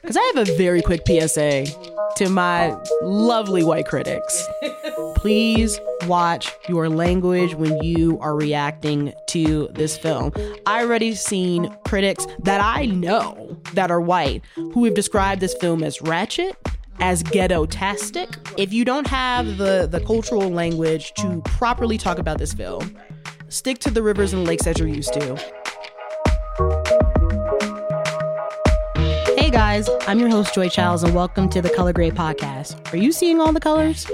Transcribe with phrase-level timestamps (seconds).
[0.00, 1.64] Because I have a very quick PSA
[2.16, 4.46] to my lovely white critics.
[5.16, 10.32] Please watch your language when you are reacting to this film.
[10.66, 15.82] I already seen critics that I know that are white who have described this film
[15.82, 16.56] as ratchet,
[17.00, 18.28] as ghetto-tastic.
[18.56, 22.96] If you don't have the the cultural language to properly talk about this film,
[23.48, 25.36] stick to the rivers and lakes as you're used to.
[29.68, 32.90] Guys, I'm your host Joi Childs, and welcome to the Color Grade Podcast.
[32.90, 34.10] Are you seeing all the colors?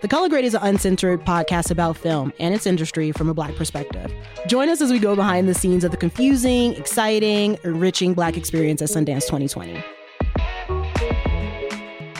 [0.00, 3.54] The Color Grade is an uncensored podcast about film and its industry from a Black
[3.54, 4.12] perspective.
[4.48, 8.82] Join us as we go behind the scenes of the confusing, exciting, enriching Black experience
[8.82, 9.80] at Sundance 2020.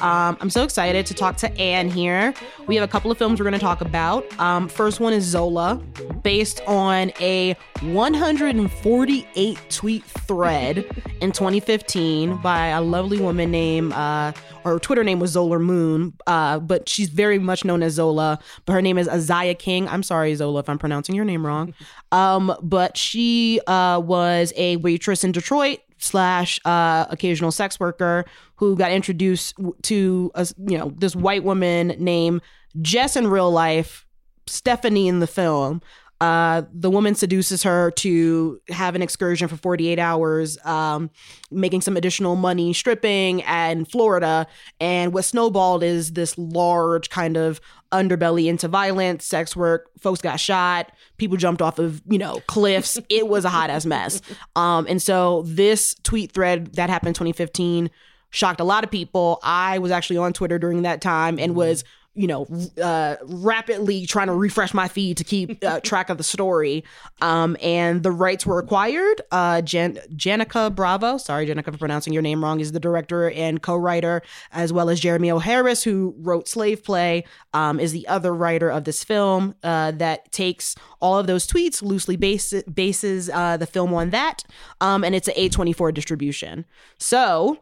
[0.03, 2.33] Um, I'm so excited to talk to Anne here.
[2.67, 4.25] We have a couple of films we're going to talk about.
[4.39, 5.77] Um, first one is Zola,
[6.23, 10.79] based on a 148 tweet thread
[11.21, 14.33] in 2015 by a lovely woman named, uh,
[14.65, 18.39] her Twitter name was Zola Moon, uh, but she's very much known as Zola.
[18.67, 19.89] But her name is Aziah King.
[19.89, 21.75] I'm sorry, Zola, if I'm pronouncing your name wrong.
[22.13, 28.25] Um, but she uh, was a waitress in Detroit slash uh, occasional sex worker
[28.57, 32.43] who got introduced to a, you know this white woman named
[32.81, 34.07] Jess in real life,
[34.47, 35.83] Stephanie in the film.
[36.21, 41.11] Uh, the woman seduces her to have an excursion for 48 hours, um,
[41.51, 44.47] making some additional money stripping in Florida.
[44.81, 47.61] And what snowballed is this large kind of
[47.93, 49.91] underbelly into violence, sex work.
[49.99, 50.93] Folks got shot.
[51.19, 52.99] People jumped off of you know cliffs.
[53.09, 54.21] it was a hot ass mess.
[54.57, 57.91] Um, and so this tweet thread that happened in 2015
[58.31, 59.39] shocked a lot of people.
[59.43, 61.85] I was actually on Twitter during that time and was
[62.19, 62.49] you know,
[62.83, 66.83] uh, rapidly trying to refresh my feed to keep uh, track of the story.
[67.21, 69.23] Um, and the rights were acquired.
[69.31, 73.63] Uh, Jan- Janicza Bravo, sorry, Janicza, for pronouncing your name wrong, is the director and
[73.63, 74.21] co writer,
[74.51, 75.39] as well as Jeremy O.
[75.39, 77.23] Harris, who wrote Slave Play,
[77.55, 81.83] um, is the other writer of this film uh, that takes all of those tweets,
[81.83, 84.43] loosely base- bases uh, the film on that.
[84.81, 86.67] Um, and it's an A24 distribution.
[86.99, 87.59] So,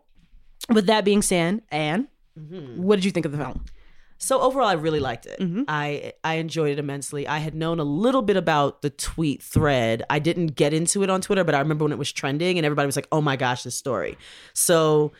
[0.72, 2.08] with that being said, Anne,
[2.76, 3.66] what did you think of the film?
[4.18, 5.38] So overall, I really liked it.
[5.38, 5.64] Mm-hmm.
[5.68, 7.28] I I enjoyed it immensely.
[7.28, 10.02] I had known a little bit about the tweet thread.
[10.08, 12.64] I didn't get into it on Twitter, but I remember when it was trending and
[12.64, 14.16] everybody was like, "Oh my gosh, this story!"
[14.54, 15.12] So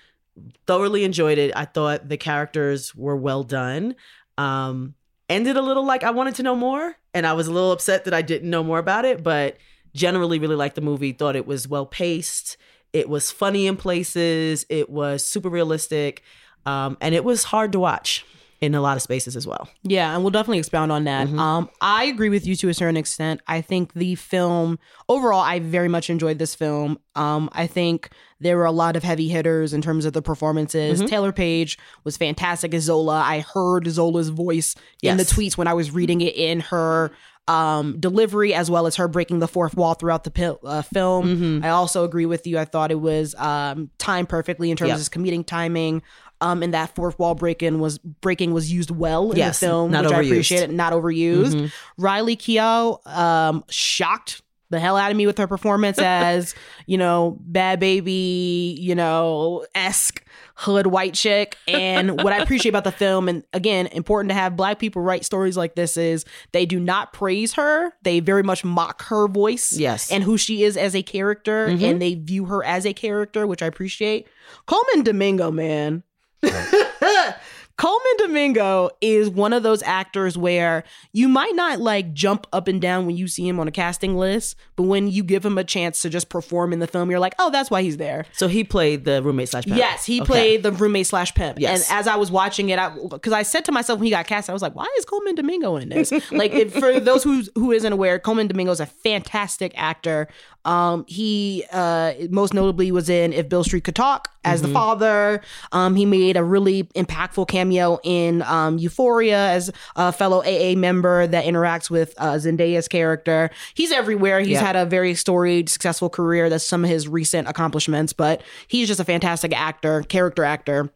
[0.66, 1.52] thoroughly enjoyed it.
[1.56, 3.96] I thought the characters were well done.
[4.38, 4.94] Um,
[5.28, 8.04] ended a little like I wanted to know more, and I was a little upset
[8.04, 9.22] that I didn't know more about it.
[9.22, 9.58] But
[9.94, 11.12] generally, really liked the movie.
[11.12, 12.56] Thought it was well paced.
[12.94, 14.64] It was funny in places.
[14.70, 16.22] It was super realistic,
[16.64, 18.24] um, and it was hard to watch
[18.60, 19.68] in a lot of spaces as well.
[19.82, 21.28] Yeah, and we'll definitely expound on that.
[21.28, 23.40] Um, I agree with you to a certain extent.
[23.46, 24.78] I think the film
[25.08, 26.98] overall, I very much enjoyed this film.
[27.14, 31.02] Um, I think there were a lot of heavy hitters in terms of the performances.
[31.02, 33.16] Taylour Paige was fantastic as Zola.
[33.20, 37.10] I heard Zola's voice in the tweets when I was reading it in her
[37.48, 41.62] um, delivery, as well as her breaking the fourth wall throughout the pil- uh, film.
[41.64, 42.58] I also agree with you.
[42.58, 44.98] I thought it was um, timed perfectly in terms Yep.
[44.98, 46.02] of comedic timing.
[46.40, 49.90] Um, and that fourth wall breaking was breaking was used well in Yes, the film,
[49.92, 50.70] which I appreciate it.
[50.70, 51.72] Not overused.
[51.96, 56.54] Riley Keough um, shocked the hell out of me with her performance as
[56.86, 60.22] you know bad baby, you know esque
[60.56, 61.56] hood white chick.
[61.68, 65.24] And what I appreciate about the film, and again, important to have black people write
[65.24, 67.92] stories like this is they do not praise her.
[68.02, 70.10] They very much mock her voice, Yes.
[70.10, 73.62] and who she is as a character, and they view her as a character, which
[73.62, 74.26] I appreciate.
[74.66, 76.02] Colman Domingo, man.
[77.78, 82.80] Colman Domingo is one of those actors where you might not like jump up and
[82.80, 85.64] down when you see him on a casting list, but when you give him a
[85.64, 88.24] chance to just perform in the film, you're like, oh, that's why he's there.
[88.32, 89.76] So he played the roommate slash pimp.
[89.76, 90.26] Yes, he Okay.
[90.26, 91.58] played the roommate slash pimp.
[91.58, 91.90] Yes.
[91.90, 92.80] And as I was watching it,
[93.10, 95.34] because I, said to myself when he got cast, I was like, why is Colman
[95.34, 96.12] Domingo in this?
[96.32, 100.28] like, if, for those who who isn't aware, Colman Domingo is a fantastic actor.
[100.66, 105.40] Um, he uh, most notably was in If Beale Street Could Talk as the father.
[105.72, 110.74] Um, he made a really impactful cameo cameo in um, Euphoria as a fellow AA
[110.76, 113.50] member that interacts with uh, Zendaya's character.
[113.74, 114.40] He's everywhere.
[114.40, 114.60] He's Yeah.
[114.60, 116.50] had a very storied, successful career.
[116.50, 120.90] That's some of his recent accomplishments, but he's just a fantastic actor, character actor.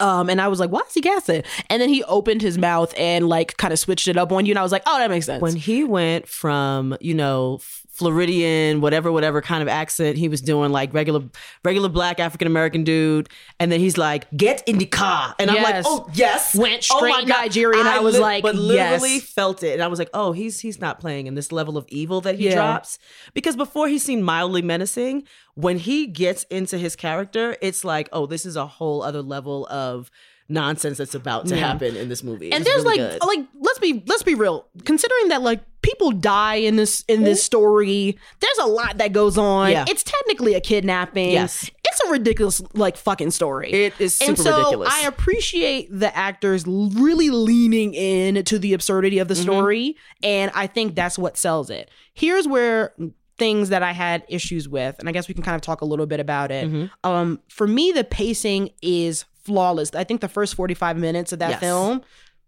[0.00, 1.42] Um, and I was like, why is he gassing?
[1.68, 4.52] And then he opened his mouth and like kind of switched it up on you.
[4.52, 5.42] And I was like, oh, that makes sense.
[5.42, 7.58] when he went from you know
[8.00, 11.20] Floridian whatever whatever kind of accent he was doing like regular
[11.64, 13.28] regular black African American dude
[13.60, 15.84] and then he's like get in the car and I'm like Yes.
[15.86, 17.42] oh yes Went oh straight my God.
[17.42, 17.86] Nigerian.
[17.86, 19.24] I was like, but literally yes.
[19.24, 21.84] felt it and I was like oh he's he's not playing in this level of
[21.88, 22.54] evil that he Yeah.
[22.54, 22.98] drops
[23.34, 25.24] because before he seemed mildly menacing
[25.54, 29.66] when he gets into his character it's like oh this is a whole other level
[29.68, 30.10] of
[30.50, 31.68] nonsense that's about to Yeah.
[31.68, 33.26] happen in this movie and It's there's really like good.
[33.26, 37.42] like let's be let's be real considering that like people die in this in this
[37.42, 39.84] story there's a lot that goes on Yeah.
[39.88, 41.70] it's technically a kidnapping Yes.
[41.88, 44.88] it's a ridiculous like fucking story It is super and so ridiculous.
[44.92, 49.42] i appreciate the actors really leaning in to the absurdity of the Mm-hmm.
[49.42, 52.92] story and i think that's what sells it here's where
[53.38, 55.84] things that i had issues with and i guess we can kind of talk a
[55.86, 57.08] little bit about it Mm-hmm.
[57.10, 59.94] um for me the pacing is flawless.
[59.94, 61.60] I think the first 45 minutes of that Yes.
[61.60, 62.02] film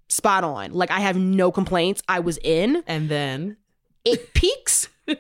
[0.09, 0.73] spot on.
[0.73, 2.03] Like i have no complaints.
[2.09, 2.83] I was in.
[2.87, 3.57] And then?
[4.05, 4.89] It peaks.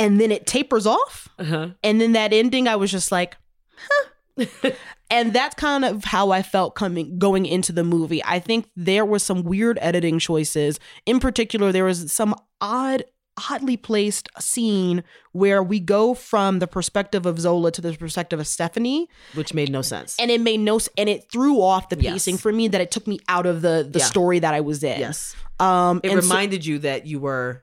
[0.00, 1.28] And then it tapers off.
[1.40, 1.70] Uh-huh.
[1.82, 3.36] and then that ending i was just like
[3.80, 4.70] huh.
[5.10, 8.22] and that's kind of how i felt coming going into the movie.
[8.24, 10.78] I think there was some weird editing choices.
[11.04, 13.02] In particular there was some odd
[13.50, 15.02] oddly placed scene
[15.32, 19.70] where we go from the perspective of zola to the perspective of stephanie which made
[19.70, 20.16] no sense.
[20.18, 22.12] and it made no and it threw off the Yes.
[22.14, 24.04] pacing for me that it took me out of the the Yeah.
[24.04, 27.62] story that i was in yes, um it and so- reminded you that you were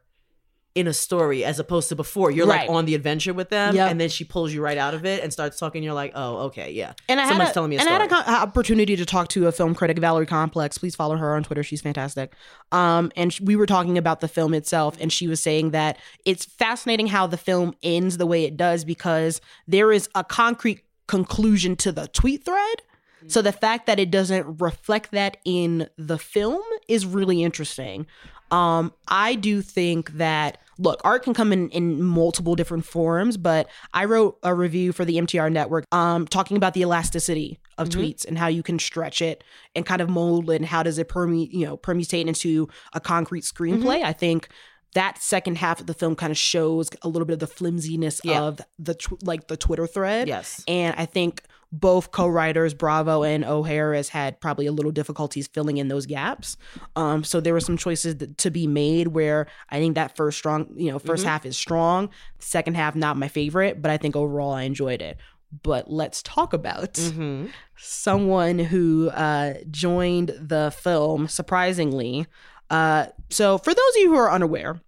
[0.76, 2.30] in a story as opposed to before.
[2.32, 2.68] You're Right.
[2.68, 3.92] like on the adventure with them, Yep.
[3.92, 5.82] and then she pulls you right out of it and starts talking.
[5.84, 6.94] You're like, oh, okay, yeah.
[7.08, 8.10] And I had Someone's a, telling me a and I story.
[8.22, 10.78] had an opportunity to talk to a film critic, Valerie Complex.
[10.78, 12.34] Please follow her on Twitter; she's fantastic.
[12.74, 15.98] Um, and sh- we were talking about the film itself, and she was saying that
[16.26, 20.82] it's fascinating how the film ends the way it does because there is a concrete
[21.08, 22.82] conclusion to the tweet thread.
[23.28, 28.06] So the fact that it doesn't reflect that in the film is really interesting.
[28.52, 33.70] Um, I do think that look, art can come in in multiple different forms, but
[33.94, 38.26] I wrote a review for the MTR network um talking about the elasticity of tweets
[38.26, 39.44] and how you can stretch it
[39.76, 43.00] and kind of mold it and how does it permeate, you know, permutate into a
[43.02, 44.02] concrete screenplay.
[44.04, 44.48] I think
[44.94, 48.22] that second half of the film kind of shows a little bit of the flimsiness
[48.24, 48.42] Yeah.
[48.44, 50.30] of the tw- like the Twitter thread.
[50.30, 50.64] Yes.
[50.70, 51.42] And I think
[51.80, 53.64] both co-writers Bravo and O.
[53.64, 56.58] Harris had probably a little difficulties filling in those gaps.
[56.96, 60.38] Um, so there were some choices that, to be made where I think that first
[60.38, 64.16] strong, you know, 1st half is strong, second half not my favorite, but I think
[64.16, 65.18] overall I enjoyed it.
[65.64, 67.48] But let's talk about Mm-hmm.
[67.78, 72.28] someone who uh, joined the film surprisingly.
[72.70, 74.80] Uh, so for those of you who are unaware,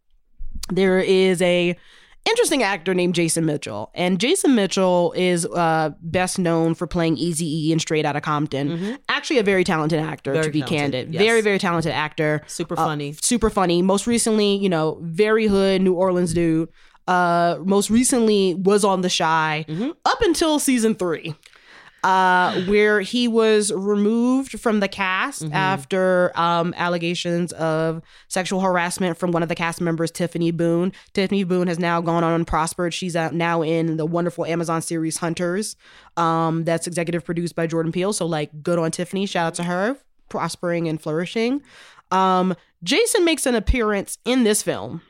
[0.70, 1.76] there is a
[2.30, 7.46] interesting actor named Jason Mitchell, and Jason Mitchell is uh, best known for playing Easy
[7.68, 8.98] E in Straight Outta Compton.
[9.10, 11.14] Actually, a very talented actor, Very to be talented, candid.
[11.14, 11.24] yes.
[11.24, 12.44] Very, very talented actor.
[12.48, 13.16] Super Uh, funny.
[13.22, 13.82] super funny.
[13.82, 16.70] Most recently, you know, very hood New Orleans dude.
[17.08, 19.92] Uh, most recently was on The Chi Mm-hmm.
[20.06, 21.36] up until season three,
[22.04, 25.54] uh, where he was removed from the cast Mm-hmm.
[25.54, 30.94] after um, allegations of sexual harassment from one of the cast members, Tiffany Boone.
[31.14, 32.94] Tiffany Boone has now gone on and prospered.
[32.94, 35.76] She's out now in the wonderful Amazon series Hunters.
[36.16, 38.14] Um, that's executive produced by Jordan Peele.
[38.14, 39.26] So, like, good on Tiffany.
[39.26, 39.98] Shout out to her,
[40.30, 41.62] prospering and flourishing.
[42.12, 45.02] Um, Jason makes an appearance in this film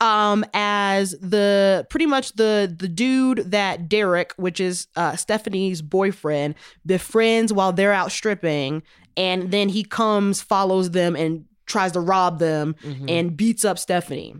[0.00, 6.54] um as the pretty much the the dude that Derek, which is uh Stephanie's boyfriend,
[6.86, 8.82] befriends while they're out stripping
[9.16, 12.76] and then he comes, follows them and tries to rob them
[13.08, 14.34] and beats up Stephanie.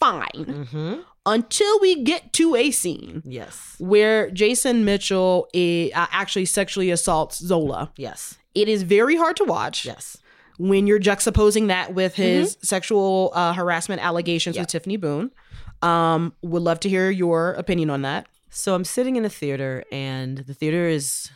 [0.00, 0.28] Fine.
[0.34, 0.94] Mm-hmm.
[1.24, 3.76] Until we get to a scene Yes.
[3.78, 7.92] where Jason Mitchell i- uh, actually sexually assaults Zola.
[7.96, 8.36] Yes.
[8.56, 10.16] It is very hard to watch Yes.
[10.68, 14.62] When you're juxtaposing that with his sexual uh, harassment allegations Yeah.
[14.62, 15.30] with Tiffany Boone.
[15.82, 18.28] Um, would love to hear your opinion on that.
[18.50, 21.30] So I'm sitting in a theater, and the theater is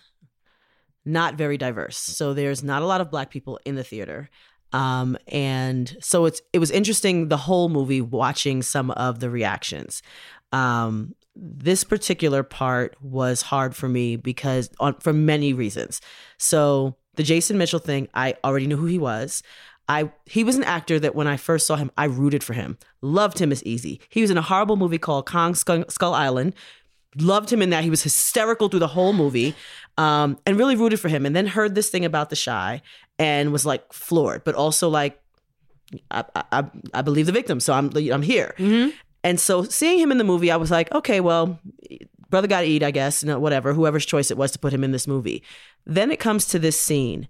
[1.04, 1.98] not very diverse.
[1.98, 4.28] So there's not a lot of black people in the theater.
[4.72, 10.02] Um, and so it's it was interesting the whole movie watching some of the reactions.
[10.52, 16.00] Um, this particular part was hard for me because on for many reasons.
[16.38, 19.42] So the Jason Mitchell thing, I already knew who he was.
[19.88, 22.76] I he was an actor that when I first saw him, I rooted for him.
[23.02, 24.00] Loved him as Eazy.
[24.08, 26.54] He was in a horrible movie called Kong Skull, Skull Island.
[27.18, 27.84] loved him in that.
[27.84, 29.54] He was hysterical through the whole movie,
[29.96, 31.24] um, and really rooted for him.
[31.24, 32.82] And then heard this thing about the Chi
[33.18, 35.20] and was like floored, but also like,
[36.10, 38.54] I I, I believe the victim, so I'm I'm here.
[38.58, 38.90] Mm-hmm.
[39.24, 41.58] And so seeing him in the movie, I was like, okay, well,
[42.30, 44.84] brother got to eat, I guess, know, whatever, whoever's choice it was to put him
[44.84, 45.42] in this movie.
[45.84, 47.28] Then it comes to this scene.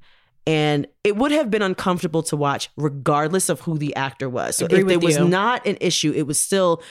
[0.49, 4.57] And it would have been uncomfortable to watch regardless of who the actor was.
[4.57, 5.27] So Agree if there was you.
[5.27, 6.83] not an issue, it was still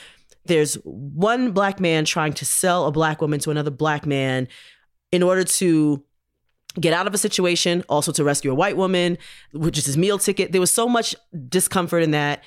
[0.44, 4.48] there's one black man trying to sell a black woman to another black man
[5.10, 6.04] in order to
[6.78, 9.16] get out of a situation, also to rescue a white woman,
[9.52, 10.52] which is his meal ticket.
[10.52, 11.16] There was so much
[11.48, 12.44] discomfort in that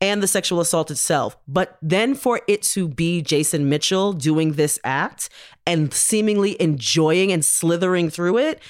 [0.00, 1.36] and the sexual assault itself.
[1.46, 5.28] But then for it to be Jason Mitchell doing this act
[5.66, 8.60] and seemingly enjoying and slithering through it,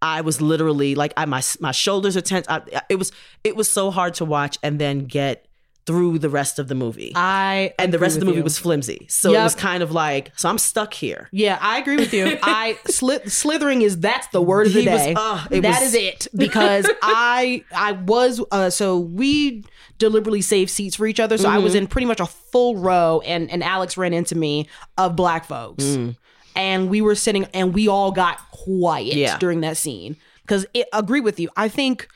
[0.00, 2.46] I was literally like, I, my my shoulders are tense.
[2.48, 3.12] I, it was
[3.42, 5.46] it was so hard to watch and then get
[5.86, 7.12] through the rest of the movie.
[7.14, 8.44] I and the rest of the movie you.
[8.44, 11.28] was flimsy, so it was kind of like, so I'm stuck here.
[11.32, 12.38] Yeah, I agree with you.
[12.42, 15.14] I sli- slithering is that's the word of the He was- day.
[15.16, 19.64] uh, it That was- is it because I I was uh so we
[19.98, 21.78] deliberately saved seats for each other so I was Mm-hmm.
[21.82, 25.84] in pretty much a full row and and Alex ran into me of black folks.
[25.84, 26.16] Mm.
[26.56, 29.38] And we were sitting and we all got quiet Yeah.
[29.38, 30.16] during that scene
[30.48, 31.48] cuz it agree with you.
[31.56, 32.08] I think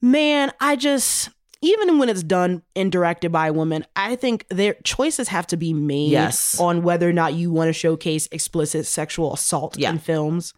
[0.00, 1.30] man, I just
[1.60, 5.56] even when it's done and directed by a woman, I think their choices have to
[5.56, 6.58] be made Yes.
[6.60, 9.90] on whether or not you want to showcase explicit sexual assault Yeah.
[9.90, 10.54] in films.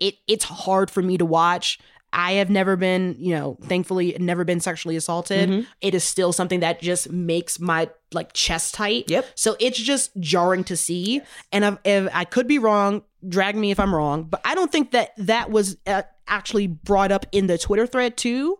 [0.00, 1.78] It it's hard for me to watch.
[2.10, 5.50] I have never been, you know, thankfully never been sexually assaulted.
[5.50, 5.60] Mm-hmm.
[5.82, 9.10] It is still something that just makes my like chest tight.
[9.10, 9.26] Yep.
[9.34, 11.20] So it's just jarring to see.
[11.52, 14.72] And if, if I could be wrong, drag me if I'm wrong, but I don't
[14.72, 18.58] think that that was uh, actually brought up in the Twitter thread too.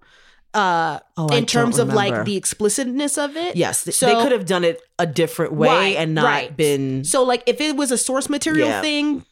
[0.58, 3.56] Uh, Oh, in terms of like the explicitness of it.
[3.56, 6.56] Yes, So- they could have done it a different way Right, and not right.
[6.56, 7.04] been.
[7.04, 8.80] So like if it was a source material Yeah.
[8.80, 9.24] thing,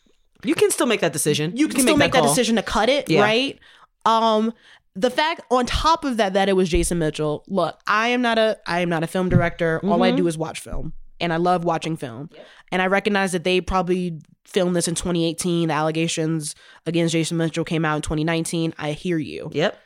[0.44, 1.52] You can still make that decision.
[1.56, 2.28] you can, still make that, call.
[2.28, 3.22] decision to cut it, Yeah.
[3.22, 3.58] right?
[4.04, 4.52] Um
[4.94, 7.44] the fact on top of that that it was Jason Mitchell.
[7.48, 9.80] Look, I am not a I am not a film director.
[9.84, 10.02] All Mm-hmm.
[10.02, 10.92] I do is watch film.
[11.20, 12.28] And I love watching film.
[12.70, 15.68] And I recognize that they probably filmed this in 2018.
[15.68, 16.54] The allegations
[16.84, 18.74] against Jason Mitchell came out in 2019.
[18.78, 19.50] I hear you.
[19.52, 19.78] Yep.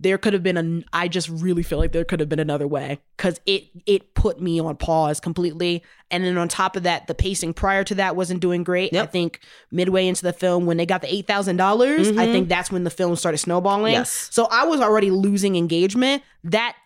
[0.00, 2.66] There could have been a I just really feel like there could have been another
[2.66, 5.82] way cuz it it put me on pause completely.
[6.10, 8.94] And then on top of that, the pacing prior to that wasn't doing great.
[8.96, 9.40] I think
[9.70, 12.16] midway into the film when they got the $8,000, I mm-hmm.
[12.32, 13.92] think that's when the film started snowballing.
[13.92, 14.28] Yes.
[14.30, 16.22] So I was already losing engagement.
[16.44, 16.76] That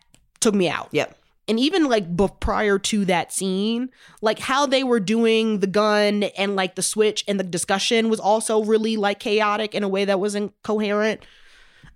[0.40, 0.88] took me out.
[0.90, 1.16] Yep.
[1.49, 3.90] And even like bef- prior to that scene,
[4.21, 8.21] like how they were doing the gun and like the switch and the discussion was
[8.21, 11.21] also really like chaotic in a way that wasn't coherent.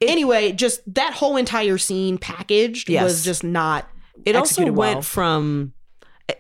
[0.00, 3.05] Anyway, just that whole entire scene packaged Yes.
[3.05, 3.88] was just not.
[4.25, 5.03] It also went well.
[5.03, 5.73] from.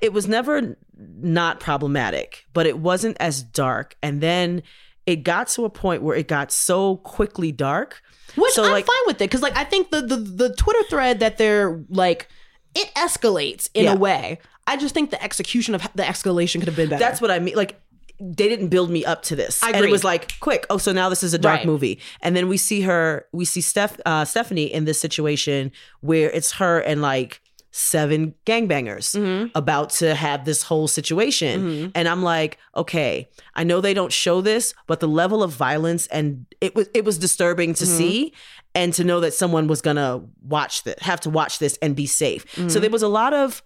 [0.00, 3.96] It was never not problematic, but it wasn't as dark.
[4.02, 4.62] And then
[5.06, 8.02] it got to a point where it got so quickly dark.
[8.34, 10.82] Which so I'm like fine with it because like I think the, the the Twitter
[10.90, 12.28] thread that they're like
[12.74, 13.92] it escalates in Yeah.
[13.94, 14.38] a way.
[14.66, 16.98] I just think the execution of the escalation could have been better.
[16.98, 17.54] That's what I mean.
[17.54, 17.80] Like
[18.20, 19.88] they didn't build me up to this, I and agree.
[19.88, 20.66] it was like quick.
[20.70, 21.66] Oh, so now this is a dark Right.
[21.66, 23.26] movie, and then we see her.
[23.32, 27.40] We see Steph, uh, Stephanie in this situation where it's her and like
[27.72, 29.48] seven gangbangers Mm-hmm.
[29.54, 34.40] about to have this whole situation, and I'm like, okay, I know they don't show
[34.40, 37.96] this, but the level of violence and it was it was disturbing to Mm-hmm.
[37.98, 38.32] see.
[38.74, 42.04] And to know that someone was gonna watch this, have to watch this and be
[42.06, 42.44] safe.
[42.56, 42.68] Mm-hmm.
[42.68, 43.62] So there was a lot of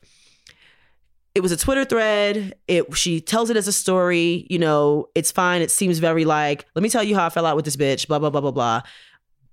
[1.35, 2.55] it was a Twitter thread.
[2.67, 4.47] It she tells it as a story.
[4.51, 5.63] You know, it's fine.
[5.63, 8.09] It seems very like, let me tell you how I fell out with this bitch.
[8.09, 8.83] Blah blah blah blah blah.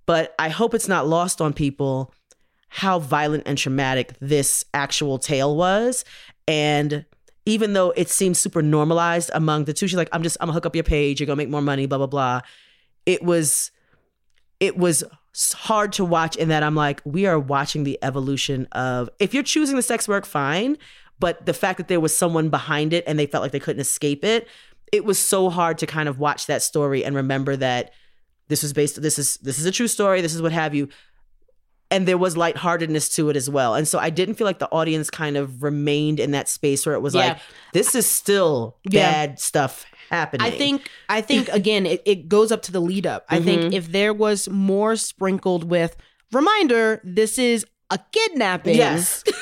[0.05, 2.13] But I hope it's not lost on people
[2.69, 6.03] how violent and traumatic this actual tale was.
[6.47, 7.05] And
[7.45, 10.53] even though it seems super normalized among the two, she's like, I'm just I'm gonna
[10.53, 11.19] hook up your page.
[11.19, 11.85] You're gonna make more money.
[11.85, 12.41] Blah blah blah.
[13.05, 13.71] It was,
[14.59, 15.03] it was
[15.53, 19.09] hard to watch in that I'm like, we are watching the evolution of.
[19.19, 20.77] If you're choosing the sex work, fine
[21.19, 23.81] but the fact that there was someone behind it and they felt like they couldn't
[23.81, 24.47] escape it
[24.91, 27.91] it was so hard to kind of watch that story and remember that
[28.47, 30.87] this was based this is this is a true story this is what have you
[31.89, 34.69] and there was lightheartedness to it as well and so i didn't feel like the
[34.71, 37.27] audience kind of remained in that space where it was Yeah.
[37.27, 37.37] like
[37.73, 39.11] this is still Yeah.
[39.11, 43.05] bad stuff happening I think I think again it, it goes up to the lead
[43.05, 43.25] up.
[43.29, 43.45] I Mm-hmm.
[43.45, 45.97] think if there was more sprinkled with
[46.31, 48.75] reminder, this is a kidnapping.
[48.77, 49.23] yes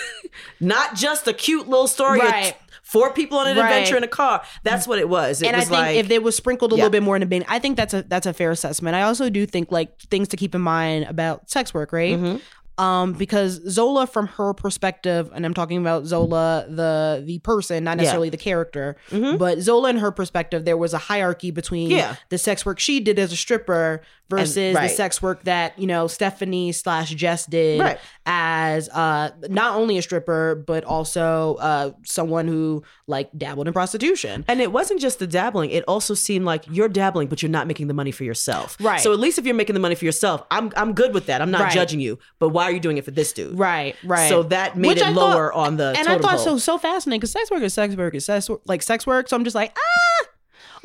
[0.59, 2.55] not just a cute little story Right.
[2.83, 3.65] four people on an Right.
[3.71, 6.07] adventure in a car that's what it was it and was I think like if
[6.07, 6.83] they was sprinkled a Yeah.
[6.83, 8.95] little bit more in the beginning, I think that's a that's a fair assessment.
[8.95, 12.15] I also do think like things to keep in mind about sex work, right?
[12.17, 12.37] Mm-hmm.
[12.77, 17.95] um because Zola from her perspective and I'm talking about Zola the the person not
[17.95, 18.97] necessarily the character
[19.37, 21.97] but Zola in her perspective there was a hierarchy between Mm-hmm.
[21.99, 22.15] Yeah.
[22.29, 24.87] the sex work she did as a stripper versus the right.
[24.89, 27.99] sex work that you know Stephanie slash Jess did Right.
[28.25, 34.43] as uh not only a stripper but also uh someone who like dabbled in prostitution
[34.47, 35.69] And it wasn't just the dabbling.
[35.71, 38.77] It also seemed like you're dabbling, but you're not making the money for yourself.
[38.79, 38.99] Right.
[38.99, 41.41] So at least if you're making the money for yourself, I'm I'm good with that.
[41.41, 41.71] I'm not Right.
[41.73, 42.17] judging you.
[42.39, 43.57] But why are you doing it for this dude?
[43.59, 44.27] Right, right.
[44.29, 46.45] So that made Which it I thought- lower on the and I thought pole.
[46.45, 49.29] so so fascinating because sex work is sex work is sex work, like sex work.
[49.29, 50.25] So I'm just like ah.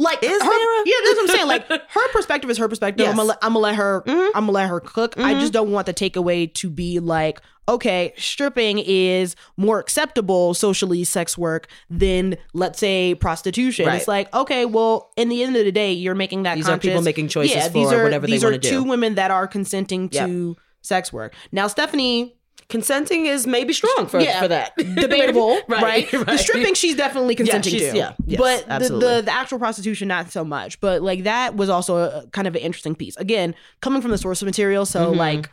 [0.03, 1.47] Like Is her, there a- yeah, that's what I'm saying.
[1.49, 3.07] Like her perspective is her perspective.
[3.07, 3.17] I'm, Mm-hmm.
[3.19, 4.03] gonna let, I'm gonna let her.
[4.07, 5.19] I'm gonna let her cook.
[5.19, 11.05] I just don't want the takeaway to be like, okay, stripping is more acceptable socially,
[11.05, 13.87] sex work than let's say prostitution.
[13.87, 13.97] Right.
[13.97, 16.55] It's like, okay, well, in the end of the day, you're making that.
[16.55, 18.71] These are people making choices yeah, these for are, whatever they These wanna are do.
[18.71, 20.27] two women that are consenting Yep.
[20.27, 21.35] to sex work.
[21.53, 22.37] Now, Stephanie
[22.71, 24.75] Consenting is maybe strong for, for that.
[24.77, 27.99] debatable, right, right, The stripping, she's definitely consenting she's- to.
[27.99, 29.15] yeah, yes, but the, absolutely.
[29.17, 30.81] the the actual prostitution, not so much.
[30.81, 33.17] But like that was also a, kind of an interesting piece.
[33.17, 35.51] Again, coming from the source of material, so like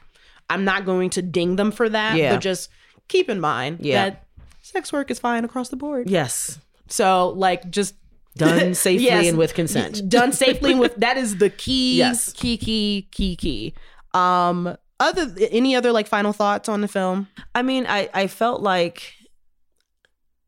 [0.49, 2.09] I'm not going to ding them for that.
[2.11, 2.17] Mm-hmm.
[2.19, 2.33] Yeah.
[2.35, 2.69] but just
[3.07, 4.09] keep in mind Yeah.
[4.11, 4.25] that
[4.61, 6.09] sex work is fine across the board.
[6.09, 6.59] Yes.
[6.87, 7.95] So like just
[8.37, 9.27] Done safely Yes.
[9.29, 10.07] and with consent.
[10.09, 12.31] done safely and with that is the key Yes.
[12.33, 13.73] key key key key
[14.13, 18.61] um other any other like final thoughts on the film I mean, I I felt
[18.61, 19.13] like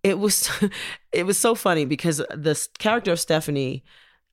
[0.03, 0.49] it was
[1.11, 3.83] it was so funny because the character of Stephanie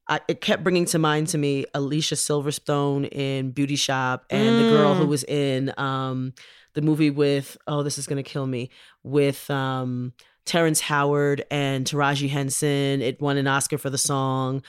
[0.08, 4.70] I, it kept bringing to mind to me Alicia Silverstone in Beauty Shop and the
[4.70, 6.32] girl who was in um
[6.74, 8.70] the movie with oh this is gonna kill me
[9.02, 10.12] with um
[10.44, 13.02] Terrence Howard and Taraji Henson.
[13.02, 14.62] It won an Oscar for the song.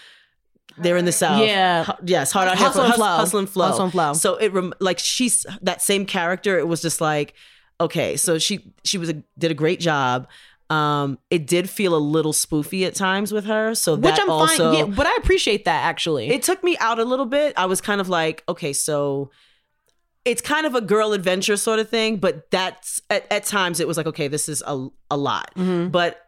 [0.78, 1.42] They're in the South.
[1.42, 1.92] Yeah.
[2.04, 2.32] Yes.
[2.32, 3.06] Hard out Hustle and Flow.
[3.06, 3.66] Hustle and Flow.
[3.68, 4.14] Hustle and Flow.
[4.14, 6.58] So it rem- like she's that same character.
[6.60, 7.34] It was just like
[7.80, 8.18] okay.
[8.18, 10.28] So she she was a, did a great job.
[10.70, 13.74] Um, it did feel a little spoofy at times with her.
[13.74, 16.78] So which that i'm also fine yeah but i appreciate that actually it took me
[16.80, 17.54] out a little bit.
[17.56, 19.32] I was kind of like, okay, so
[20.26, 23.88] it's kind of a girl adventure sort of thing, but that's at, at times it
[23.88, 25.54] was like, okay, this is a, a lot.
[25.56, 25.88] Mm-hmm.
[25.88, 26.27] But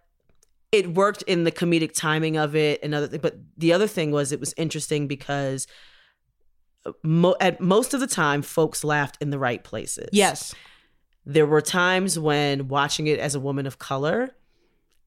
[0.71, 3.19] it worked in the comedic timing of it and other thing.
[3.21, 5.65] But the other thing was it was interesting because
[6.85, 10.09] uh, mo- at most of the time folks laughed in the right places.
[10.11, 10.53] yes
[11.25, 14.35] There were times when watching it as a woman of color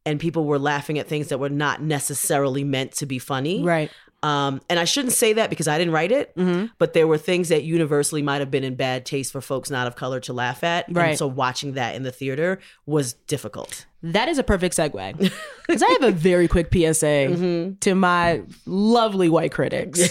[0.04, 3.62] and people were laughing at things that were not necessarily meant to be funny.
[3.62, 3.90] right
[4.22, 6.66] Um, and I shouldn't say that because I didn't write it, Mm-hmm.
[6.78, 9.86] but there were things that universally might have been in bad taste for folks not
[9.88, 10.84] of color to laugh at.
[10.88, 11.08] Right.
[11.10, 13.86] And so watching that in the theater was difficult.
[14.04, 15.16] that is a perfect segue
[15.66, 17.74] because i have a very quick psa Mm-hmm.
[17.80, 20.08] to my lovely white critics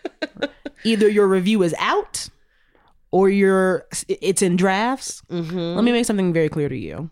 [0.84, 2.28] either your review is out
[3.10, 5.56] or your it's in drafts Mm-hmm.
[5.76, 7.10] let me make something very clear to you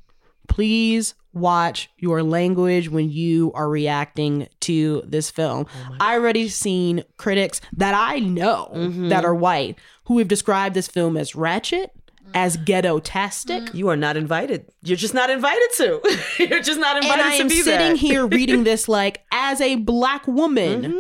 [0.50, 5.66] please watch your language when you are reacting to this film.
[5.72, 9.08] Oh I already seen critics that I know Mm-hmm.
[9.08, 11.92] that are white who have described this film as ratchet,
[12.34, 13.72] as ghetto-tastic.
[13.74, 14.66] You are not invited.
[14.82, 16.00] You're just not invited to.
[16.48, 19.60] You're just not invited And I to am be sitting here reading this like as
[19.60, 20.98] a black woman, Mm-hmm.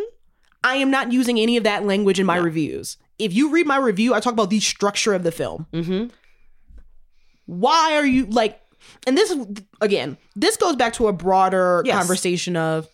[0.62, 2.98] I am not using any of that language in my reviews.
[3.18, 5.66] If you read my review, I talk about the structure of the film.
[5.72, 6.08] Mm-hmm.
[7.46, 8.59] Why are you like?
[9.06, 9.34] And this
[9.80, 11.96] again, this goes back to a broader Yes.
[11.96, 12.86] conversation of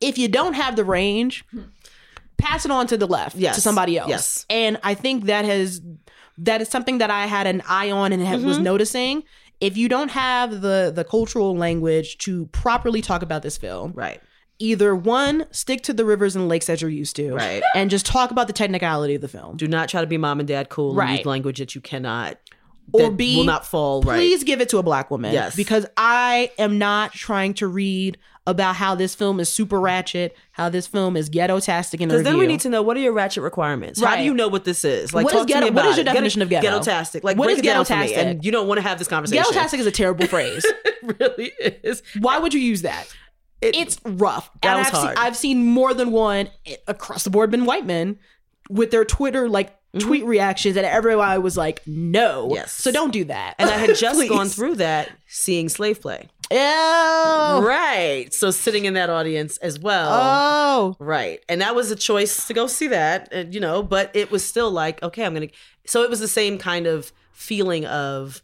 [0.00, 1.44] if you don't have the range,
[2.38, 3.54] pass it on to the left Yes.
[3.56, 4.08] to somebody else.
[4.08, 4.46] Yes.
[4.50, 5.80] And I think that has
[6.38, 8.64] that is something that I had an eye on and had, was Mm-hmm.
[8.64, 9.22] noticing.
[9.60, 14.20] If you don't have the the cultural language to properly talk about this film, Right.
[14.58, 17.62] either one, stick to the rivers and lakes as you're used to, Right.
[17.74, 19.56] and just talk about the technicality of the film.
[19.56, 21.18] Do not try to be mom and dad cool and Right.
[21.18, 22.38] use language that you cannot
[22.92, 24.16] or B, will not fall right.
[24.16, 25.32] please give it to a black woman.
[25.32, 25.54] Yes.
[25.56, 30.68] Because I am not trying to read about how this film is super ratchet, how
[30.68, 33.42] this film is ghetto-tastic in Because then we need to know what are your ratchet
[33.44, 34.02] requirements?
[34.02, 35.14] How do you know what this is?
[35.14, 36.06] Like, What is ghetto- me about is your it.
[36.06, 36.66] definition of ghetto?
[36.68, 37.22] Ghetto-tastic.
[37.22, 38.00] Like, What is it down for me.
[38.00, 38.26] ghetto-tastic?
[38.26, 39.42] And you don't want to have this conversation.
[39.44, 40.64] Ghetto-tastic is a terrible phrase.
[40.64, 41.52] it really
[41.84, 42.02] is.
[42.18, 43.06] Why would you use that?
[43.60, 44.50] It- It's rough.
[44.62, 45.16] That and was I've hard.
[45.18, 48.18] Seen, I've seen more than one eh, across the board been white men
[48.70, 52.54] with their Twitter like tweet reactions, and everyone was like, "No." Mm-hmm.
[52.54, 52.72] Yes.
[52.72, 53.54] So don't do that.
[53.58, 56.28] And I had just gone through that seeing slave play.
[56.50, 56.58] Ew.
[56.58, 58.26] Right.
[58.30, 60.10] So sitting in that audience as well.
[60.12, 60.96] Oh.
[60.98, 61.40] Right.
[61.48, 64.44] And that was a choice to go see that, and, you know, but it was
[64.44, 65.48] still like, okay, I'm to.
[65.86, 68.42] So it was the same kind of feeling of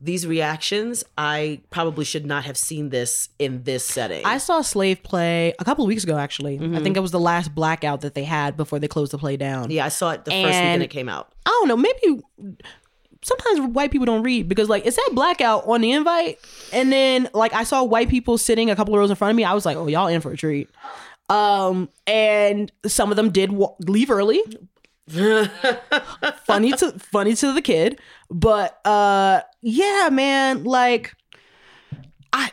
[0.00, 1.04] these reactions.
[1.18, 4.24] I probably should not have seen this in this setting.
[4.24, 6.16] I saw Slave Play a couple of weeks ago.
[6.16, 9.18] Actually, I think it was the last blackout that they had before they closed the
[9.18, 9.70] play down.
[9.70, 11.32] yeah, I saw it the first And- weekend it came out.
[11.44, 11.76] I don't know.
[11.76, 12.22] Maybe
[13.22, 16.38] sometimes white people don't read because like it said blackout on the invite,
[16.72, 19.36] and then like I saw white people sitting a couple of rows in front of
[19.36, 19.44] me.
[19.44, 20.68] I was like, oh y'all in for a treat.
[21.28, 24.42] Um, and some of them did wa- leave early.
[26.46, 31.14] funny to funny to the kid, but uh, yeah, man, like
[32.32, 32.50] I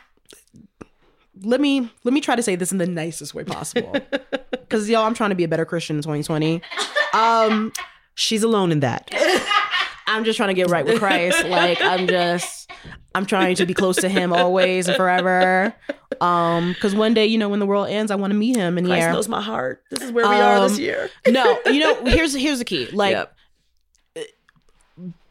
[1.42, 3.92] let me let me try to say this in the nicest way possible
[4.50, 6.60] because y'all, I'm trying to be a better Christian in 2020.
[7.14, 7.72] Um,
[8.14, 9.08] She's alone in that.
[10.08, 11.44] I'm just trying to get right with Christ.
[11.48, 12.70] Like I'm just
[13.14, 15.74] I'm trying to be close to him always and forever.
[16.20, 18.76] Um, because one day, you know, when the world ends, I want to meet him
[18.78, 19.12] in the Christ air.
[19.12, 19.82] knows my heart.
[19.90, 21.10] This is where we are this Um, year.
[21.28, 22.86] no, you know, here's here's the key.
[22.92, 23.34] Like Yep.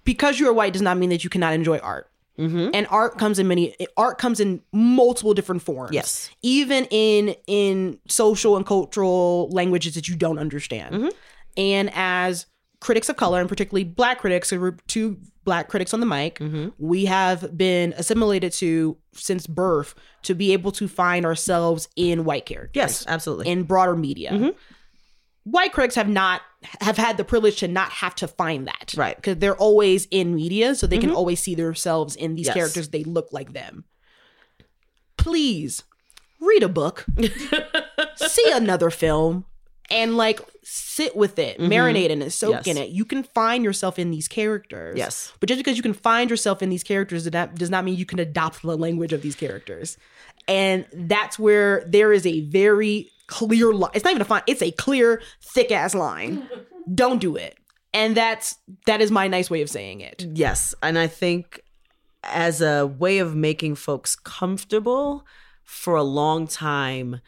[0.03, 2.09] because you're white does not mean that you cannot enjoy art.
[2.39, 2.69] Mm-hmm.
[2.73, 5.91] And art comes in many art comes in multiple different forms.
[5.93, 6.29] Yes.
[6.43, 10.93] Even in in social and cultural languages that you don't understand.
[10.95, 11.07] Mm-hmm.
[11.57, 12.45] And as
[12.79, 16.39] critics of color and particularly black critics, there were two black critics on the mic,
[16.39, 16.69] Mm-hmm.
[16.77, 22.45] we have been assimilated to since birth to be able to find ourselves in white
[22.45, 23.47] characters Yes, absolutely.
[23.49, 24.31] in broader media.
[24.31, 24.49] Mm-hmm.
[25.45, 26.41] White critics have not
[26.81, 29.11] have had the privilege to not have to find that, Right.
[29.13, 29.17] Mm-hmm.
[29.21, 32.55] Because they're always in media, so they can always see themselves in these Yes.
[32.55, 32.89] characters.
[32.89, 33.85] They look like them.
[35.17, 35.83] Please
[36.39, 37.05] read a book,
[38.17, 39.45] see another film,
[39.89, 42.67] and like sit with it, marinate in it, soak Mm-hmm.
[42.67, 42.75] Yes.
[42.77, 42.89] in it.
[42.89, 44.97] You can find yourself in these characters.
[44.97, 45.31] Yes.
[45.39, 47.95] But just because you can find yourself in these characters does not, does not mean
[47.95, 49.97] you can adopt the language of these characters.
[50.47, 53.91] And that's where there is a very clear line.
[53.93, 56.47] It's not even a fine, it's a clear, thick ass line.
[56.93, 57.57] Don't do it.
[57.93, 60.25] And that's that is my nice way of saying it.
[60.33, 61.61] Yes, and I think
[62.23, 65.25] as a way of making folks comfortable
[65.63, 67.21] for a long time,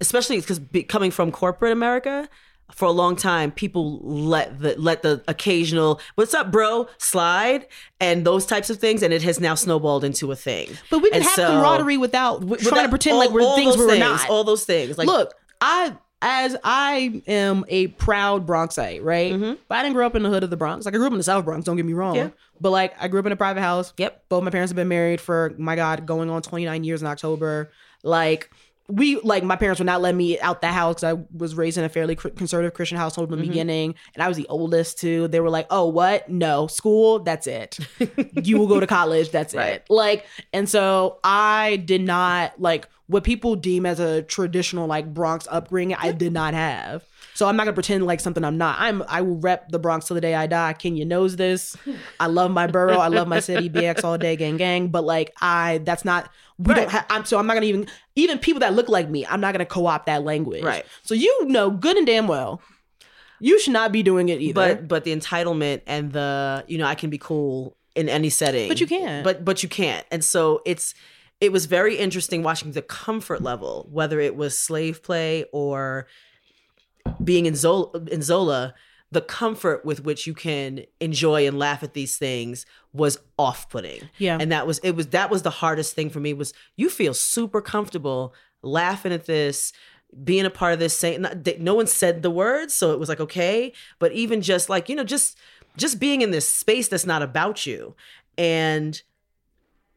[0.00, 2.28] especially because coming from corporate America,
[2.72, 7.66] for a long time people let the let the occasional "What's up, bro?" slide
[8.00, 10.70] and those types of things, and it has now snowballed into a thing.
[10.90, 13.54] But we can And have so- camaraderie without With- trying to pretend all- like we're
[13.54, 14.30] things we're things, not.
[14.30, 19.58] All those things, like Look, I as I am a proud Bronxite, right?
[19.68, 20.86] But I didn't grow up in the hood of the Bronx.
[20.86, 21.66] Like I grew up in the South Bronx.
[21.66, 22.14] Don't get me wrong.
[22.16, 22.28] Mm-hmm.
[22.28, 22.32] Yeah.
[22.62, 23.92] But like I grew up in a private house.
[23.98, 24.24] Yep.
[24.30, 27.70] Both my parents have been married for my God, going on 29 years in October.
[28.02, 28.50] Like
[28.88, 31.78] we like my parents would not let me out the house because I was raised
[31.78, 33.50] in a fairly cr- conservative Christian household in the mm-hmm.
[33.50, 35.28] beginning, and I was the oldest too.
[35.28, 36.28] They were like, "Oh, what?
[36.28, 37.20] No, school.
[37.20, 37.78] That's it.
[38.42, 39.30] you will go to college.
[39.30, 39.74] That's Right.
[39.74, 45.12] it." Like, and so I did not like what people deem as a traditional like
[45.12, 45.96] Bronx upbringing.
[45.98, 47.04] I did not have.
[47.34, 48.76] So I'm not gonna pretend like something I'm not.
[48.78, 50.72] I'm I will rep the Bronx till the day I die.
[50.72, 51.76] Kenya knows this.
[52.20, 52.98] I love my borough.
[52.98, 53.68] I love my city.
[53.68, 54.88] BX all day, gang gang.
[54.88, 56.30] But like I, that's not.
[56.58, 56.80] We Right.
[56.82, 57.06] don't have.
[57.10, 59.26] I'm so I'm not gonna even even people that look like me.
[59.26, 60.62] I'm not gonna co-opt that language.
[60.62, 60.86] Right.
[61.02, 62.62] So you know good and damn well,
[63.40, 64.52] you should not be doing it either.
[64.76, 68.68] but but the entitlement and the you know I can be cool in any setting.
[68.68, 69.24] But you can't.
[69.24, 70.06] But but you can't.
[70.12, 70.94] And so it's
[71.40, 76.06] it was very interesting watching the comfort level, whether it was slave play or
[77.22, 78.74] being in Zola, in Zola,
[79.10, 84.08] the comfort with which you can enjoy and laugh at these things was off-putting.
[84.18, 84.38] Yeah.
[84.40, 87.14] And that was it was that was the hardest thing for me was you feel
[87.14, 89.72] super comfortable laughing at this
[90.22, 93.00] being a part of this saying not, they- no one said the words so it
[93.00, 95.36] was like okay but even just like you know just
[95.76, 97.94] just being in this space that's not about you
[98.38, 99.02] and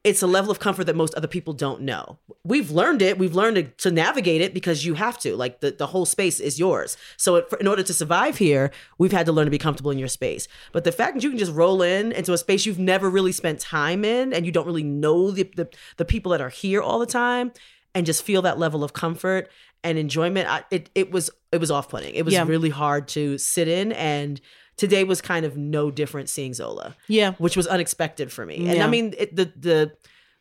[0.04, 2.18] it's a level of comfort that most other people don't know.
[2.44, 3.18] We've learned it.
[3.18, 5.36] We've learned to, to navigate it because you have to.
[5.36, 6.96] Like the, the whole space is yours.
[7.18, 9.98] So it, in order to survive here, we've had to learn to be comfortable in
[10.00, 10.48] your space.
[10.72, 13.32] But the fact that you can just roll in into a space you've never really
[13.34, 16.82] spent time in and you don't really know the, the, the people that are here
[16.82, 17.52] all the time
[17.94, 19.50] and just feel that level of comfort
[19.84, 22.14] and enjoyment, I, it, it was it was off putting.
[22.14, 22.46] It was Yeah.
[22.46, 24.40] really hard to sit in and
[24.78, 28.58] today was kind of no different seeing Zola yeah, which was unexpected for me.
[28.68, 28.86] And Yeah.
[28.86, 29.92] I mean, it, the the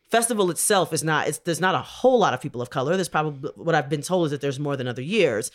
[0.09, 1.27] festival itself is not.
[1.27, 2.95] It's there's not a whole lot of people of color.
[2.95, 5.51] There's probably what I've been told is that there's more than other years,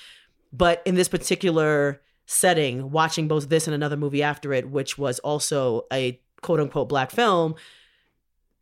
[0.53, 5.19] but in this particular setting, watching both this and another movie after it, which was
[5.21, 7.55] also a quote unquote black film,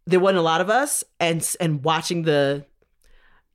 [0.07, 2.65] there wasn't a lot of us, and and watching the.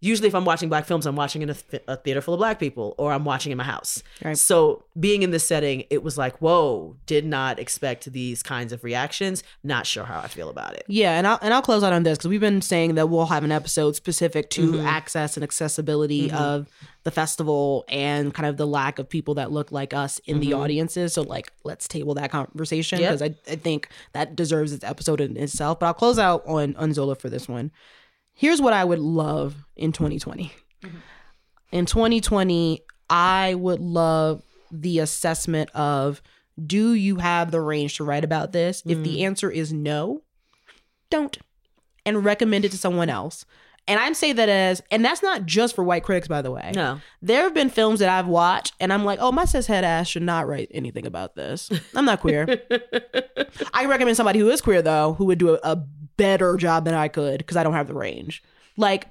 [0.01, 2.37] Usually, if I'm watching black films, I'm watching in a, th- a theater full of
[2.37, 4.03] black people, or I'm watching in my house.
[4.23, 4.37] Right.
[4.37, 6.95] So, being in this setting, it was like, whoa!
[7.07, 9.41] Did not expect these kinds of reactions.
[9.63, 10.83] Not sure how I feel about it.
[10.87, 11.17] yeah.
[11.17, 13.43] And I'll and I'll close out on this because we've been saying that we'll have
[13.43, 14.85] an episode specific to Mm-hmm.
[14.85, 16.67] access and accessibility of
[17.03, 20.53] the festival and kind of the lack of people that look like us in the
[20.53, 21.13] audiences.
[21.13, 23.03] So like, let's table that conversation Mm-hmm.
[23.03, 23.19] Yep.
[23.19, 25.79] because I, I think that deserves its episode in itself.
[25.79, 27.71] But I'll close out on on Zola for this one.
[28.35, 30.51] Here's what I would love in 2020.
[31.71, 36.21] In 2020, I would love the assessment of
[36.63, 38.81] Do you have the range to write about this?
[38.85, 39.21] If the Mm.
[39.23, 40.21] answer is no,
[41.09, 41.37] don't.
[42.05, 43.45] And recommend it to someone else.
[43.87, 46.71] And I'm say that as, and that's not just for white critics, by the way.
[46.73, 46.99] No.
[47.21, 50.23] There have been films that I've watched, and I'm like, oh, my cishet ass should
[50.23, 51.69] not write anything about this.
[51.93, 52.47] I'm not queer.
[53.73, 55.75] I recommend somebody who is queer though, who would do a, a
[56.17, 58.41] better job than I could because I don't have the range.
[58.77, 59.07] Like,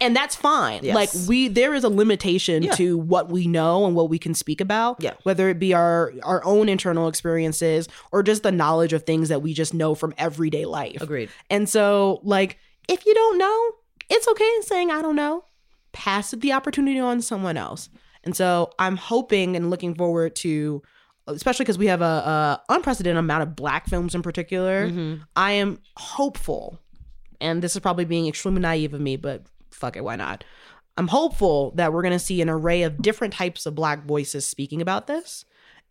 [0.00, 0.84] and that's fine.
[0.84, 0.94] Yes.
[0.94, 2.72] Like we, there is a limitation Yeah.
[2.76, 5.02] to what we know and what we can speak about.
[5.02, 5.14] Yeah.
[5.24, 9.42] Whether it be our our own internal experiences or just the knowledge of things that
[9.42, 11.02] we just know from everyday life.
[11.02, 11.30] Agreed.
[11.50, 13.72] And so, like, if you don't know,
[14.10, 15.44] it's okay in saying I don't know.
[15.92, 17.88] Pass the opportunity on to someone else.
[18.24, 20.82] And so, I'm hoping and looking forward to,
[21.26, 24.90] especially because we have a, a unprecedented amount of black films in particular.
[24.90, 25.20] Mhm.
[25.36, 26.78] I am hopeful,
[27.40, 30.44] and this is probably being extremely naive of me, but fuck it, why not?
[30.96, 34.44] I'm hopeful that we're going to see an array of different types of black voices
[34.46, 35.44] speaking about this.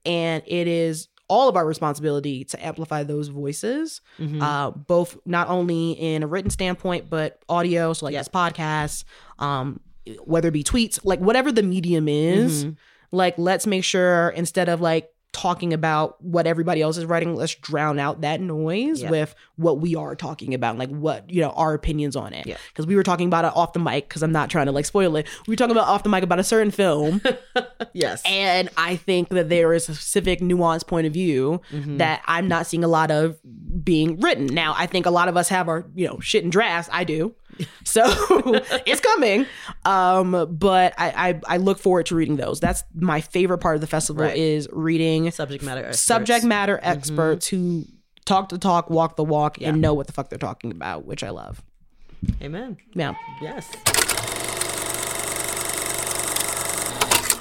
[0.05, 4.41] And it is all of our responsibility to amplify those voices, Mhm.
[4.41, 7.91] uh, both not only in a written standpoint, but audio.
[7.93, 8.19] So, like Yeah.
[8.21, 9.03] this podcast,
[9.39, 9.79] um,
[10.23, 12.77] whether it be tweets, like whatever the medium is, Mhm.
[13.11, 17.53] like let's make sure instead of like talking about what everybody else is writing let's
[17.55, 19.11] drown out that noise Yeah.
[19.11, 22.57] with what we are talking about like what you know our opinions on it Yeah.
[22.69, 24.85] because we were talking about it off the mic because i'm not trying to like
[24.85, 27.21] spoil it we were talking about off the mic about a certain film
[27.93, 28.23] Yes.
[28.25, 31.97] and i think that there is a specific nuanced point of view Mhm.
[31.99, 33.37] that i'm not seeing a lot of
[33.83, 36.49] being written now i think a lot of us have our you know shit in
[36.49, 37.35] drafts i do
[37.83, 38.03] so
[38.85, 39.45] it's coming
[39.85, 43.81] um but I, I i look forward to reading those that's my favorite part of
[43.81, 44.37] the festival Right.
[44.37, 45.99] is reading subject matter experts.
[46.01, 47.85] subject matter experts who
[48.25, 49.69] talk the talk walk the walk Yeah.
[49.69, 51.63] and know what the fuck they're talking about which i love
[52.41, 52.77] Amen.
[52.93, 53.69] yeah Yes.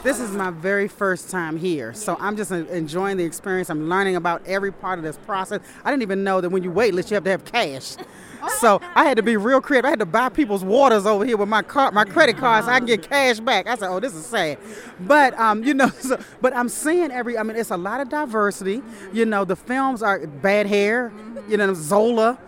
[0.03, 3.71] This is my very first time here, so I'm just enjoying the experience.
[3.71, 5.59] I'm learning about every part of this process.
[5.85, 7.97] I didn't even know that when you waitlist, you have to have cash.
[8.59, 9.87] So I had to be real creative.
[9.87, 12.71] I had to buy people's waters over here with my card, my credit card, so
[12.71, 13.67] I can get cash back.
[13.67, 14.59] I said, "Oh, this is sad,"
[15.01, 17.39] but um, you know, so, but I'm seeing every.
[17.39, 18.83] I mean, it's a lot of diversity.
[19.13, 21.13] You know, the films are Bad Hair.
[21.49, 22.39] You know, Zola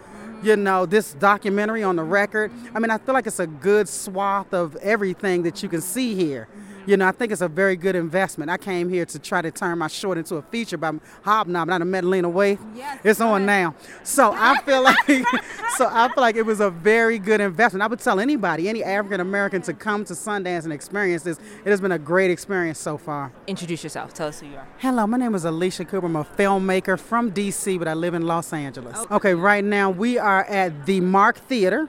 [0.42, 2.52] you know, this documentary on the record.
[2.74, 6.14] I mean, I feel like it's a good swath of everything that you can see
[6.14, 6.48] here.
[6.88, 8.50] You know, I think it's a very good investment.
[8.50, 11.82] I came here to try to turn my short into a feature by Hobnob, not
[11.82, 12.56] a Medellina Way.
[13.04, 13.74] it's on now.
[14.04, 14.96] So I feel like,
[15.76, 17.82] so I feel like it was a very good investment.
[17.82, 21.38] I would tell anybody, any African American, to come to Sundance and experience this.
[21.62, 23.32] It has been a great experience so far.
[23.46, 24.14] Introduce yourself.
[24.14, 24.66] Tell us who you are.
[24.78, 26.06] Hello, my name is Alycia Cooper.
[26.06, 29.04] I'm a filmmaker from DC, but I live in Los Angeles.
[29.10, 31.86] Okay, right now we are at the Mark Theater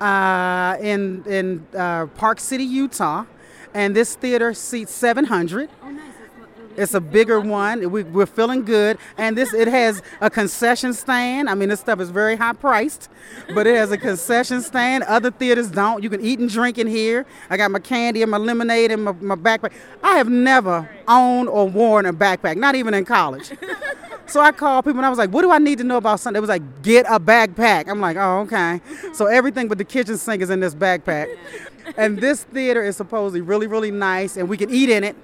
[0.00, 3.24] uh, in in uh, Park City, Utah,
[3.74, 5.70] and this theater seats 700.
[5.82, 6.10] Oh, nice.
[6.76, 7.90] It's a bigger one.
[7.90, 11.50] We, we're feeling good, and this it has a concession stand.
[11.50, 13.10] I mean, this stuff is very high priced,
[13.54, 15.02] but it has a concession stand.
[15.04, 16.02] Other theaters don't.
[16.02, 17.26] You can eat and drink in here.
[17.50, 19.72] I got my candy and my lemonade and my, my backpack.
[20.02, 23.52] I have never owned or worn a backpack, not even in college.
[24.30, 26.20] So I called people and I was like, what do I need to know about
[26.20, 26.38] something?
[26.38, 27.88] It was like, get a backpack.
[27.88, 28.80] I'm like, oh, okay.
[29.12, 31.36] So everything but the kitchen sink is in this backpack.
[31.96, 35.16] And this theater is supposedly really, really nice and we can eat in it.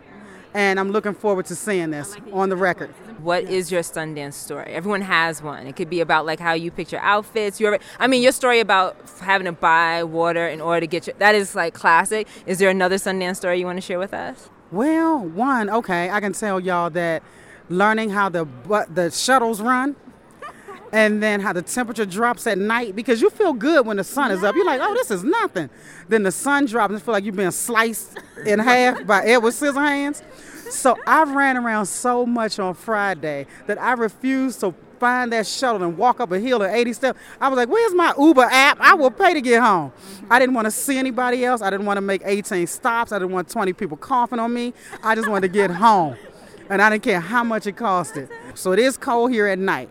[0.54, 2.88] And I'm looking forward to seeing this on the record.
[3.18, 4.72] What is your Sundance story?
[4.72, 5.66] Everyone has one.
[5.66, 7.60] It could be about like how you pick your outfits.
[7.60, 11.16] Your, I mean, your story about having to buy water in order to get your
[11.18, 12.26] that is like classic.
[12.46, 14.48] Is there another Sundance story you want to share with us?
[14.72, 17.22] Well, one, okay, I can tell y'all that
[17.68, 18.46] learning how the
[18.90, 19.94] the shuttles run
[20.92, 24.30] and then how the temperature drops at night because you feel good when the sun
[24.30, 24.54] is up.
[24.54, 25.70] You're like, oh, this is nothing.
[26.08, 29.52] Then the sun drops and you feel like you've been sliced in half by Edward
[29.52, 30.22] Scissorhands.
[30.70, 35.82] So I ran around so much on Friday that I refused to find that shuttle
[35.82, 37.20] and walk up a hill at 80 steps.
[37.40, 38.78] I was like, where's my Uber app?
[38.80, 39.92] I will pay to get home.
[40.30, 41.62] I didn't want to see anybody else.
[41.62, 43.12] I didn't want to make 18 stops.
[43.12, 44.72] I didn't want 20 people coughing on me.
[45.02, 46.16] I just wanted to get home.
[46.68, 48.28] And I didn't care how much it costed.
[48.54, 49.88] So it is cold here at night.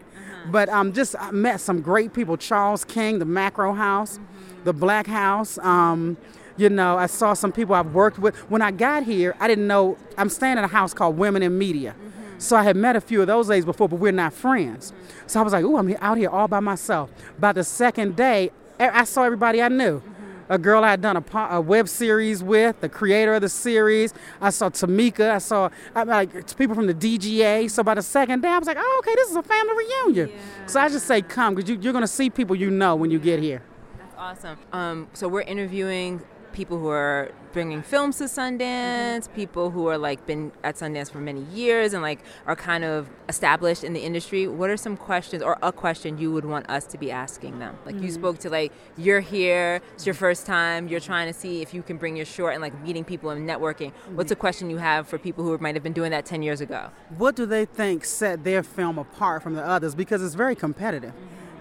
[0.51, 2.38] But um, just I met some great people.
[2.38, 4.19] Charles King, the Macro House,
[4.63, 5.58] the Black House.
[5.60, 6.17] Um,
[6.58, 8.36] you know, I saw some people I've worked with.
[8.49, 9.97] When I got here, I didn't know.
[10.17, 11.95] I'm staying in a house called Women in Media.
[12.38, 14.93] So I had met a few of those ladies before, but we're not friends.
[15.25, 18.51] So I was like, "Ooh, I'm out here all by myself." By the second day,
[18.79, 20.01] I saw everybody I knew.
[20.49, 24.13] A girl I had done a, a web series with, the creator of the series.
[24.39, 25.31] I saw Tamika.
[25.31, 27.69] I saw I, like people from the DGA.
[27.71, 30.31] So by the second day, I was like, "Oh, okay, this is a family reunion."
[30.67, 33.12] So I just say, "Come," because you, you're going to see people you know when
[33.12, 33.63] you get here.
[33.97, 34.60] That's awesome.
[34.71, 36.21] Um, so we're interviewing
[36.56, 39.36] people who are bringing films to Sundance, mm-hmm.
[39.36, 43.10] people who are like been at Sundance for many years and like are kind of
[43.30, 46.86] established in the industry, what are some questions or a question you would want us
[46.88, 47.78] to be asking them?
[47.86, 48.10] Like you mm-hmm.
[48.10, 51.84] spoke to like you're here, it's your first time, you're trying to see if you
[51.84, 53.91] can bring your short and like meeting people and networking.
[54.15, 54.41] What's a mm-hmm.
[54.41, 56.89] question you have for people who might have been doing that 10 years ago?
[57.18, 59.94] What do they think set their film apart from the others?
[59.94, 61.13] Because it's very competitive.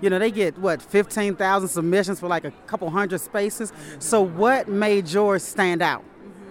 [0.04, 3.72] You know, they get what 15,000 submissions for like a couple hundred spaces.
[4.00, 6.04] So, what made yours stand out?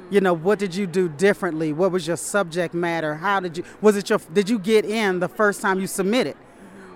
[0.09, 1.71] You know, what did you do differently?
[1.71, 3.13] What was your subject matter?
[3.13, 6.35] How did you was it your did you get in the first time you submitted?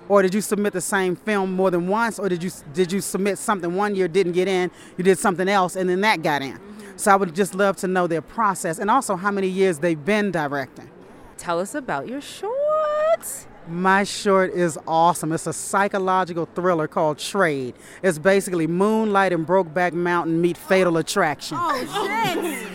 [0.10, 3.02] Or did you submit the same film more than once or did you did you
[3.02, 6.42] submit something one year didn't get in, you did something else and then that got
[6.42, 6.60] in?
[6.96, 10.04] So I would just love to know their process and also how many years they've
[10.04, 10.90] been directing.
[11.38, 13.46] Tell us about your shorts.
[13.70, 15.34] My short is awesome.
[15.34, 17.76] It's a psychological thriller called Trade.
[18.02, 21.58] It's basically Moonlight and Brokeback Mountain meet Fatal Attraction.
[21.60, 22.68] Oh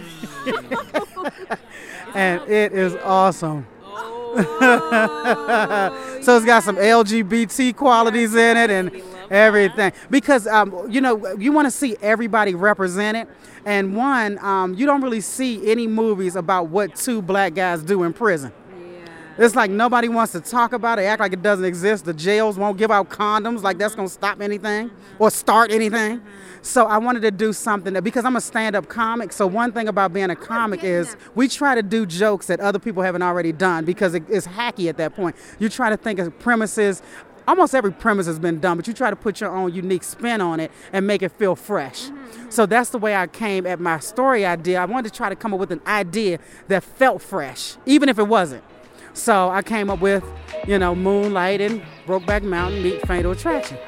[0.44, 1.58] shit.
[2.14, 3.66] and it is awesome.
[4.34, 4.38] so
[6.36, 9.92] it's got some LGBT qualities in it and everything.
[10.10, 13.28] Because um, you know you want to see everybody represented,
[13.64, 18.02] and one um, you don't really see any movies about what two black guys do
[18.02, 18.52] in prison.
[19.38, 22.04] It's like nobody wants to talk about it, act like it doesn't exist.
[22.04, 26.20] The jails won't give out condoms, like that's gonna stop anything or start anything.
[26.60, 29.32] So I wanted to do something that, because I'm a stand-up comic.
[29.32, 32.78] So one thing about being a comic is we try to do jokes that other
[32.78, 35.34] people haven't already done because it, it's hacky at that point.
[35.58, 37.02] You try to think of premises.
[37.48, 40.40] Almost every premise has been done, but you try to put your own unique spin
[40.40, 42.04] on it and make it feel fresh.
[42.04, 42.50] Mm-hmm, mm-hmm.
[42.50, 44.80] So that's the way I came at my story idea.
[44.80, 48.20] I wanted to try to come up with an idea that felt fresh, even if
[48.20, 48.62] it wasn't.
[49.14, 50.24] So I came up with,
[50.66, 53.78] you know, Moonlight and Brokeback Mountain meet Fatal Attraction.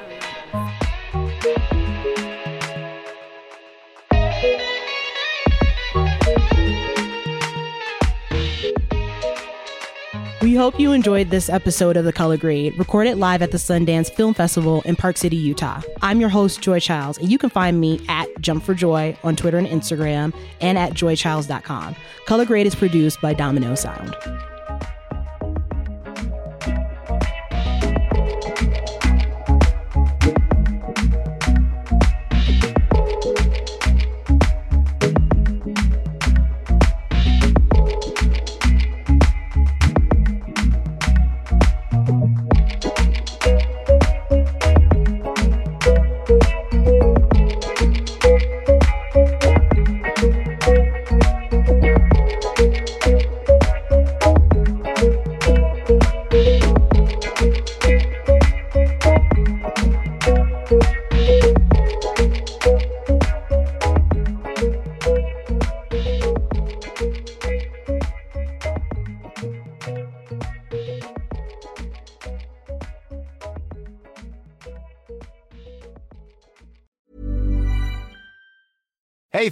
[10.41, 14.13] We hope you enjoyed this episode of The Color Grade, recorded live at the Sundance
[14.13, 15.81] Film Festival in Park City, Utah.
[16.03, 19.35] I'm your host, Joi Childs, and you can find me at Jump for Joy on
[19.35, 21.95] Twitter and Instagram and at joychilds.com.
[22.27, 24.15] Color Grade is produced by Domino Sound.